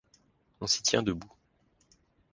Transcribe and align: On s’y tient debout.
On 0.61 0.65
s’y 0.65 0.81
tient 0.81 1.03
debout. 1.03 1.31